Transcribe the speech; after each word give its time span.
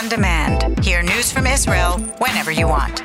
on 0.00 0.08
demand. 0.08 0.82
Hear 0.82 1.02
news 1.02 1.30
from 1.30 1.46
Israel 1.46 1.98
whenever 2.18 2.50
you 2.50 2.66
want. 2.66 3.02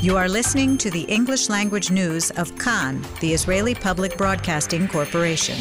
You 0.00 0.16
are 0.16 0.28
listening 0.28 0.78
to 0.78 0.90
the 0.90 1.02
English 1.08 1.48
language 1.48 1.90
news 1.90 2.30
of 2.32 2.56
Kan, 2.58 3.04
the 3.20 3.34
Israeli 3.34 3.74
Public 3.74 4.16
Broadcasting 4.16 4.86
Corporation. 4.86 5.58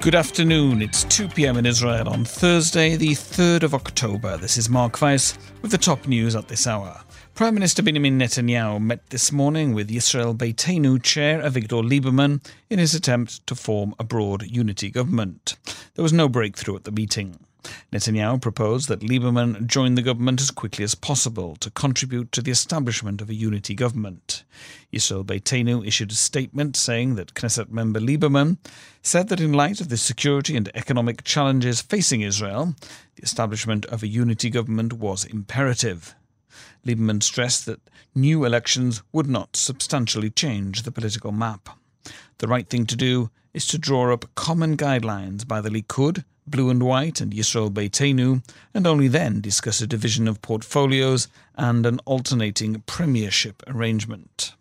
Good 0.00 0.14
afternoon. 0.14 0.80
It's 0.80 1.04
2 1.04 1.28
p.m. 1.28 1.56
in 1.58 1.66
Israel 1.66 2.08
on 2.08 2.24
Thursday, 2.24 2.96
the 2.96 3.10
3rd 3.10 3.62
of 3.62 3.74
October. 3.74 4.36
This 4.38 4.56
is 4.56 4.68
Mark 4.68 5.00
Weiss 5.00 5.36
with 5.60 5.70
the 5.70 5.78
top 5.78 6.08
news 6.08 6.34
at 6.34 6.48
this 6.48 6.66
hour. 6.66 7.02
Prime 7.34 7.54
Minister 7.54 7.82
Benjamin 7.82 8.18
Netanyahu 8.18 8.78
met 8.78 9.08
this 9.08 9.32
morning 9.32 9.72
with 9.72 9.88
Yisrael 9.88 10.36
Beitenu 10.36 11.02
chair 11.02 11.40
Avigdor 11.40 11.82
Lieberman 11.82 12.44
in 12.68 12.78
his 12.78 12.94
attempt 12.94 13.46
to 13.46 13.54
form 13.54 13.94
a 13.98 14.04
broad 14.04 14.42
unity 14.42 14.90
government. 14.90 15.56
There 15.94 16.02
was 16.02 16.12
no 16.12 16.28
breakthrough 16.28 16.76
at 16.76 16.84
the 16.84 16.92
meeting. 16.92 17.38
Netanyahu 17.90 18.42
proposed 18.42 18.88
that 18.88 19.00
Lieberman 19.00 19.66
join 19.66 19.94
the 19.94 20.02
government 20.02 20.42
as 20.42 20.50
quickly 20.50 20.84
as 20.84 20.94
possible 20.94 21.56
to 21.56 21.70
contribute 21.70 22.32
to 22.32 22.42
the 22.42 22.50
establishment 22.50 23.22
of 23.22 23.30
a 23.30 23.34
unity 23.34 23.74
government. 23.74 24.44
Yisrael 24.92 25.24
Beitenu 25.24 25.86
issued 25.86 26.10
a 26.10 26.14
statement 26.14 26.76
saying 26.76 27.14
that 27.14 27.32
Knesset 27.32 27.70
member 27.70 27.98
Lieberman 27.98 28.58
said 29.00 29.28
that 29.28 29.40
in 29.40 29.54
light 29.54 29.80
of 29.80 29.88
the 29.88 29.96
security 29.96 30.54
and 30.54 30.70
economic 30.74 31.24
challenges 31.24 31.80
facing 31.80 32.20
Israel, 32.20 32.74
the 33.16 33.22
establishment 33.22 33.86
of 33.86 34.02
a 34.02 34.06
unity 34.06 34.50
government 34.50 34.92
was 34.92 35.24
imperative. 35.24 36.14
Lieberman 36.86 37.22
stressed 37.22 37.66
that 37.66 37.80
new 38.14 38.44
elections 38.44 39.02
would 39.12 39.28
not 39.28 39.56
substantially 39.56 40.30
change 40.30 40.82
the 40.82 40.92
political 40.92 41.32
map. 41.32 41.68
The 42.38 42.48
right 42.48 42.68
thing 42.68 42.86
to 42.86 42.96
do 42.96 43.30
is 43.54 43.66
to 43.68 43.78
draw 43.78 44.12
up 44.12 44.34
common 44.34 44.76
guidelines 44.76 45.46
by 45.46 45.60
the 45.60 45.70
Likud 45.70 46.24
Blue 46.46 46.70
and 46.70 46.82
White 46.82 47.20
and 47.20 47.32
Yisrael 47.32 47.70
Beitenu, 47.70 48.42
and 48.74 48.86
only 48.86 49.08
then 49.08 49.40
discuss 49.40 49.80
a 49.80 49.86
division 49.86 50.26
of 50.26 50.42
portfolios 50.42 51.28
and 51.54 51.86
an 51.86 52.00
alternating 52.04 52.82
premiership 52.86 53.62
arrangement. 53.68 54.54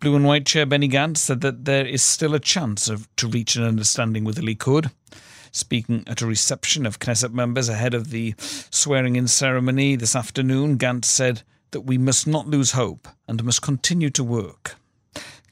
Blue 0.00 0.16
and 0.16 0.24
White 0.24 0.44
Chair 0.44 0.66
Benny 0.66 0.88
Gantz 0.88 1.18
said 1.18 1.40
that 1.40 1.64
there 1.64 1.86
is 1.86 2.02
still 2.02 2.34
a 2.34 2.40
chance 2.40 2.88
of, 2.88 3.08
to 3.16 3.28
reach 3.28 3.56
an 3.56 3.62
understanding 3.62 4.24
with 4.24 4.36
the 4.36 4.42
Likud. 4.42 4.90
Speaking 5.56 6.04
at 6.06 6.20
a 6.20 6.26
reception 6.26 6.84
of 6.84 6.98
Knesset 6.98 7.32
members 7.32 7.70
ahead 7.70 7.94
of 7.94 8.10
the 8.10 8.34
swearing 8.38 9.16
in 9.16 9.26
ceremony 9.26 9.96
this 9.96 10.14
afternoon, 10.14 10.76
Gantz 10.76 11.06
said 11.06 11.44
that 11.70 11.80
we 11.80 11.96
must 11.96 12.26
not 12.26 12.46
lose 12.46 12.72
hope 12.72 13.08
and 13.26 13.42
must 13.42 13.62
continue 13.62 14.10
to 14.10 14.22
work. 14.22 14.74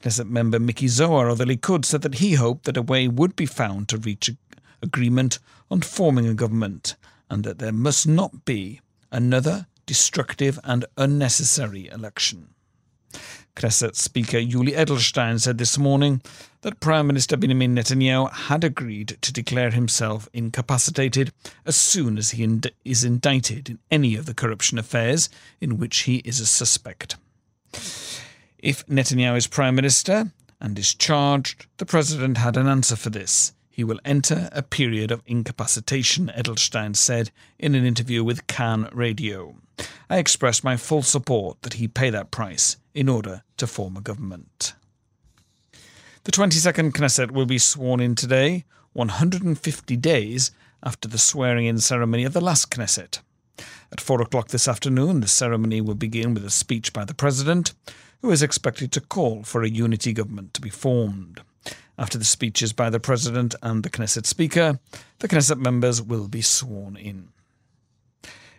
Knesset 0.03 0.29
member 0.29 0.59
Miki 0.59 0.87
Zohar 0.87 1.27
of 1.27 1.39
the 1.39 1.45
Likud 1.45 1.85
said 1.85 2.03
that 2.03 2.19
he 2.19 2.35
hoped 2.35 2.65
that 2.65 2.77
a 2.77 2.83
way 2.83 3.07
would 3.07 3.35
be 3.35 3.47
found 3.47 3.89
to 3.89 3.97
reach 3.97 4.29
agreement 4.79 5.39
on 5.71 5.81
forming 5.81 6.27
a 6.27 6.35
government 6.35 6.95
and 7.27 7.43
that 7.43 7.57
there 7.57 7.71
must 7.71 8.07
not 8.07 8.45
be 8.45 8.81
another 9.11 9.65
destructive 9.87 10.59
and 10.63 10.85
unnecessary 10.97 11.87
election. 11.87 12.49
Knesset 13.55 13.95
Speaker 13.95 14.37
Yuli 14.37 14.75
Edelstein 14.75 15.39
said 15.39 15.57
this 15.57 15.77
morning 15.77 16.21
that 16.61 16.81
Prime 16.81 17.07
Minister 17.07 17.37
Benjamin 17.37 17.73
Netanyahu 17.73 18.29
had 18.31 18.65
agreed 18.65 19.17
to 19.21 19.31
declare 19.31 19.71
himself 19.71 20.27
incapacitated 20.33 21.31
as 21.65 21.77
soon 21.77 22.17
as 22.17 22.31
he 22.31 22.43
ind- 22.43 22.71
is 22.83 23.05
indicted 23.05 23.69
in 23.69 23.79
any 23.89 24.15
of 24.15 24.25
the 24.25 24.33
corruption 24.33 24.77
affairs 24.77 25.29
in 25.61 25.77
which 25.77 25.99
he 25.99 26.17
is 26.17 26.41
a 26.41 26.45
suspect. 26.45 27.15
If 28.59 28.85
Netanyahu 28.87 29.37
is 29.37 29.47
Prime 29.47 29.75
Minister 29.75 30.31
and 30.59 30.77
is 30.77 30.93
charged, 30.93 31.65
the 31.77 31.85
President 31.85 32.37
had 32.37 32.57
an 32.57 32.67
answer 32.67 32.97
for 32.97 33.09
this. 33.09 33.53
He 33.75 33.83
will 33.83 33.99
enter 34.05 34.47
a 34.53 34.61
period 34.61 35.11
of 35.11 35.21
incapacitation, 35.25 36.31
Edelstein 36.33 36.95
said 36.95 37.29
in 37.59 37.75
an 37.75 37.85
interview 37.85 38.23
with 38.23 38.47
Kan 38.47 38.87
Radio. 38.93 39.57
I 40.09 40.17
express 40.17 40.63
my 40.63 40.77
full 40.77 41.01
support 41.01 41.61
that 41.63 41.73
he 41.73 41.89
pay 41.89 42.09
that 42.09 42.31
price 42.31 42.77
in 42.93 43.09
order 43.09 43.43
to 43.57 43.67
form 43.67 43.97
a 43.97 44.01
government. 44.01 44.75
The 46.23 46.31
22nd 46.31 46.93
Knesset 46.93 47.31
will 47.31 47.45
be 47.45 47.57
sworn 47.57 47.99
in 47.99 48.15
today, 48.15 48.63
150 48.93 49.97
days 49.97 50.51
after 50.81 51.09
the 51.09 51.17
swearing 51.17 51.65
in 51.65 51.79
ceremony 51.79 52.23
of 52.23 52.31
the 52.31 52.39
last 52.39 52.71
Knesset. 52.71 53.19
At 53.91 53.99
4 53.99 54.21
o'clock 54.21 54.47
this 54.47 54.69
afternoon, 54.69 55.19
the 55.19 55.27
ceremony 55.27 55.81
will 55.81 55.95
begin 55.95 56.33
with 56.33 56.45
a 56.45 56.49
speech 56.49 56.93
by 56.93 57.03
the 57.03 57.13
President, 57.13 57.73
who 58.21 58.31
is 58.31 58.41
expected 58.41 58.93
to 58.93 59.01
call 59.01 59.43
for 59.43 59.63
a 59.63 59.69
unity 59.69 60.13
government 60.13 60.53
to 60.53 60.61
be 60.61 60.69
formed. 60.69 61.41
After 61.97 62.17
the 62.17 62.25
speeches 62.25 62.73
by 62.73 62.89
the 62.89 62.99
President 62.99 63.55
and 63.61 63.83
the 63.83 63.89
Knesset 63.89 64.25
Speaker, 64.25 64.79
the 65.19 65.27
Knesset 65.27 65.57
members 65.57 66.01
will 66.01 66.27
be 66.27 66.41
sworn 66.41 66.97
in. 66.97 67.29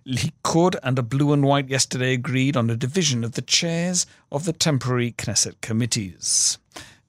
Likud 0.06 0.76
and 0.82 0.98
a 0.98 1.02
blue 1.02 1.32
and 1.32 1.44
white 1.44 1.68
yesterday 1.68 2.14
agreed 2.14 2.56
on 2.56 2.70
a 2.70 2.76
division 2.76 3.24
of 3.24 3.32
the 3.32 3.42
chairs 3.42 4.06
of 4.32 4.44
the 4.44 4.52
temporary 4.52 5.12
Knesset 5.12 5.60
committees. 5.60 6.58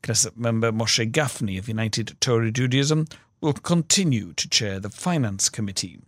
Knesset 0.03 0.35
member 0.35 0.71
Moshe 0.71 1.09
Gafni 1.11 1.57
of 1.57 1.69
United 1.69 2.17
Torah 2.19 2.51
Judaism 2.51 3.07
will 3.39 3.53
continue 3.53 4.33
to 4.33 4.49
chair 4.49 4.79
the 4.79 4.89
Finance 4.89 5.47
Committee. 5.47 5.99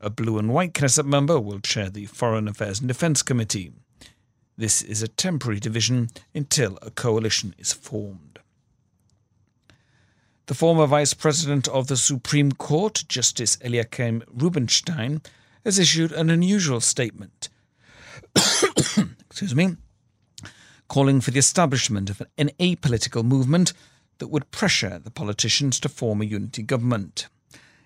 A 0.00 0.08
blue 0.08 0.38
and 0.38 0.54
white 0.54 0.72
Knesset 0.72 1.04
member 1.04 1.38
will 1.38 1.58
chair 1.60 1.90
the 1.90 2.06
Foreign 2.06 2.48
Affairs 2.48 2.78
and 2.78 2.88
Defence 2.88 3.22
Committee. 3.22 3.72
This 4.56 4.80
is 4.80 5.02
a 5.02 5.08
temporary 5.08 5.60
division 5.60 6.08
until 6.34 6.78
a 6.80 6.90
coalition 6.90 7.54
is 7.58 7.72
formed. 7.74 8.35
The 10.46 10.54
former 10.54 10.86
Vice 10.86 11.12
President 11.12 11.66
of 11.66 11.88
the 11.88 11.96
Supreme 11.96 12.52
Court, 12.52 13.02
Justice 13.08 13.58
Eliakim 13.64 14.22
Rubinstein, 14.28 15.20
has 15.64 15.76
issued 15.76 16.12
an 16.12 16.30
unusual 16.30 16.80
statement. 16.80 17.48
excuse 19.28 19.56
me, 19.56 19.76
calling 20.86 21.20
for 21.20 21.32
the 21.32 21.40
establishment 21.40 22.10
of 22.10 22.22
an 22.38 22.50
apolitical 22.60 23.24
movement 23.24 23.72
that 24.18 24.28
would 24.28 24.52
pressure 24.52 25.00
the 25.00 25.10
politicians 25.10 25.80
to 25.80 25.88
form 25.88 26.22
a 26.22 26.24
unity 26.24 26.62
government. 26.62 27.26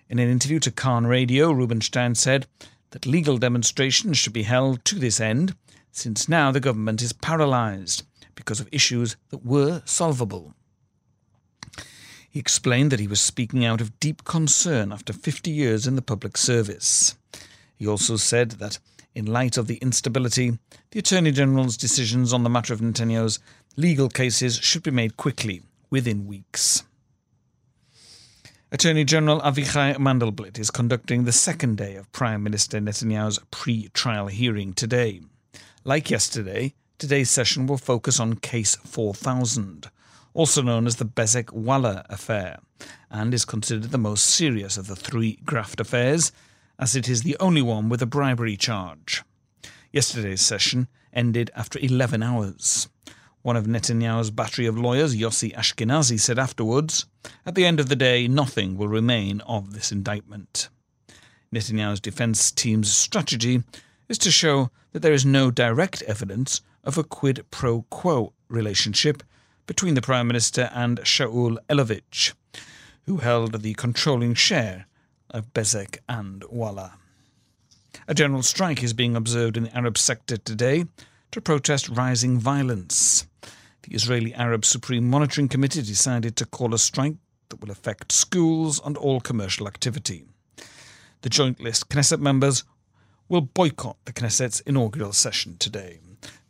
In 0.07 0.19
an 0.19 0.29
interview 0.29 0.59
to 0.59 0.71
Kan 0.71 1.07
Radio, 1.07 1.51
Rubinstein 1.51 2.13
said 2.13 2.45
that 2.91 3.07
legal 3.07 3.39
demonstrations 3.39 4.19
should 4.19 4.33
be 4.33 4.43
held 4.43 4.85
to 4.85 4.99
this 4.99 5.19
end, 5.19 5.55
since 5.91 6.29
now 6.29 6.51
the 6.51 6.59
government 6.59 7.01
is 7.01 7.11
paralysed 7.11 8.03
because 8.35 8.59
of 8.59 8.69
issues 8.71 9.17
that 9.29 9.43
were 9.43 9.81
solvable. 9.85 10.53
He 12.31 12.39
explained 12.39 12.93
that 12.93 12.99
he 13.01 13.07
was 13.07 13.19
speaking 13.19 13.65
out 13.65 13.81
of 13.81 13.99
deep 13.99 14.23
concern 14.23 14.93
after 14.93 15.11
50 15.11 15.51
years 15.51 15.85
in 15.85 15.97
the 15.97 16.01
public 16.01 16.37
service. 16.37 17.15
He 17.75 17.85
also 17.85 18.15
said 18.15 18.51
that, 18.51 18.79
in 19.13 19.25
light 19.25 19.57
of 19.57 19.67
the 19.67 19.75
instability, 19.75 20.57
the 20.91 20.99
Attorney 20.99 21.31
General's 21.31 21.75
decisions 21.75 22.31
on 22.31 22.43
the 22.43 22.49
matter 22.49 22.73
of 22.73 22.79
Netanyahu's 22.79 23.39
legal 23.75 24.07
cases 24.07 24.55
should 24.55 24.81
be 24.81 24.91
made 24.91 25.17
quickly, 25.17 25.61
within 25.89 26.25
weeks. 26.25 26.83
Attorney 28.71 29.03
General 29.03 29.41
Avichai 29.41 29.97
Mandelblit 29.97 30.57
is 30.57 30.71
conducting 30.71 31.25
the 31.25 31.33
second 31.33 31.75
day 31.75 31.95
of 31.95 32.09
Prime 32.13 32.41
Minister 32.41 32.79
Netanyahu's 32.79 33.39
pre 33.51 33.89
trial 33.89 34.27
hearing 34.27 34.73
today. 34.73 35.19
Like 35.83 36.09
yesterday, 36.09 36.75
today's 36.97 37.29
session 37.29 37.67
will 37.67 37.77
focus 37.77 38.21
on 38.21 38.35
Case 38.35 38.77
4000, 38.77 39.91
also 40.33 40.61
known 40.61 40.87
as 40.87 40.97
the 40.97 41.05
Bezek 41.05 41.51
Walla 41.51 42.05
affair, 42.09 42.59
and 43.09 43.33
is 43.33 43.45
considered 43.45 43.91
the 43.91 43.97
most 43.97 44.25
serious 44.25 44.77
of 44.77 44.87
the 44.87 44.95
three 44.95 45.39
graft 45.45 45.79
affairs, 45.79 46.31
as 46.79 46.95
it 46.95 47.09
is 47.09 47.23
the 47.23 47.37
only 47.39 47.61
one 47.61 47.89
with 47.89 48.01
a 48.01 48.05
bribery 48.05 48.57
charge. 48.57 49.23
Yesterday's 49.91 50.41
session 50.41 50.87
ended 51.13 51.51
after 51.55 51.77
11 51.81 52.23
hours. 52.23 52.87
One 53.41 53.57
of 53.57 53.65
Netanyahu's 53.65 54.31
battery 54.31 54.67
of 54.67 54.77
lawyers, 54.77 55.15
Yossi 55.15 55.53
Ashkenazi, 55.55 56.19
said 56.19 56.39
afterwards, 56.39 57.05
At 57.45 57.55
the 57.55 57.65
end 57.65 57.79
of 57.79 57.89
the 57.89 57.95
day, 57.95 58.27
nothing 58.27 58.77
will 58.77 58.87
remain 58.87 59.41
of 59.41 59.73
this 59.73 59.91
indictment. 59.91 60.69
Netanyahu's 61.53 61.99
defense 61.99 62.51
team's 62.51 62.93
strategy 62.93 63.63
is 64.07 64.17
to 64.19 64.31
show 64.31 64.69
that 64.91 65.01
there 65.01 65.13
is 65.13 65.25
no 65.25 65.51
direct 65.51 66.01
evidence 66.03 66.61
of 66.83 66.97
a 66.97 67.03
quid 67.03 67.45
pro 67.51 67.81
quo 67.89 68.33
relationship 68.47 69.23
between 69.65 69.93
the 69.93 70.01
Prime 70.01 70.27
Minister 70.27 70.69
and 70.73 70.99
Shaul 70.99 71.57
Elovitch, 71.69 72.33
who 73.05 73.17
held 73.17 73.61
the 73.61 73.73
controlling 73.73 74.33
share 74.33 74.87
of 75.29 75.53
Bezek 75.53 75.97
and 76.07 76.43
Walla. 76.49 76.93
A 78.07 78.13
general 78.13 78.43
strike 78.43 78.83
is 78.83 78.93
being 78.93 79.15
observed 79.15 79.57
in 79.57 79.63
the 79.63 79.77
Arab 79.77 79.97
sector 79.97 80.37
today 80.37 80.85
to 81.31 81.41
protest 81.41 81.89
rising 81.89 82.37
violence. 82.37 83.27
The 83.83 83.95
Israeli 83.95 84.33
Arab 84.33 84.65
Supreme 84.65 85.09
Monitoring 85.09 85.47
Committee 85.47 85.81
decided 85.81 86.35
to 86.35 86.45
call 86.45 86.73
a 86.73 86.79
strike 86.79 87.15
that 87.49 87.61
will 87.61 87.71
affect 87.71 88.11
schools 88.11 88.81
and 88.83 88.97
all 88.97 89.19
commercial 89.19 89.67
activity. 89.67 90.25
The 91.21 91.29
joint 91.29 91.59
list 91.59 91.89
Knesset 91.89 92.19
members 92.19 92.63
will 93.29 93.41
boycott 93.41 93.97
the 94.05 94.13
Knesset's 94.13 94.59
inaugural 94.61 95.13
session 95.13 95.57
today. 95.57 95.99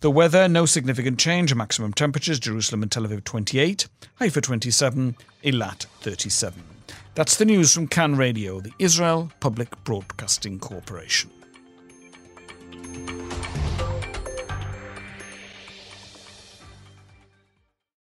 The 0.01 0.09
weather, 0.09 0.48
no 0.48 0.65
significant 0.65 1.19
change. 1.19 1.53
Maximum 1.53 1.94
temperatures 1.94 2.39
Jerusalem 2.39 2.81
and 2.81 2.92
Tel 2.92 3.03
Aviv 3.03 3.24
28, 3.24 3.88
Haifa 4.15 4.42
27, 4.42 5.15
Eilat 5.44 5.86
37. 6.01 6.63
That's 7.13 7.38
the 7.38 7.45
news 7.45 7.71
from 7.71 7.88
Kan 7.88 8.15
Radio, 8.15 8.59
the 8.62 8.74
Israel 8.80 9.31
Public 9.39 9.69
Broadcasting 9.83 10.57
Corporation. 10.57 11.30